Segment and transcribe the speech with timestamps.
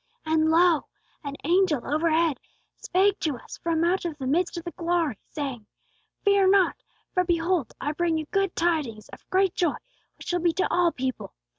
[0.25, 0.87] And, lo!
[1.23, 2.39] an angel overhead
[2.75, 5.67] spake to us from out of the midst of the glory, saying,
[6.23, 6.81] 'Fear not:
[7.13, 9.75] for, behold, I bring you good tidings of great joy,
[10.17, 11.35] which shall be to all people.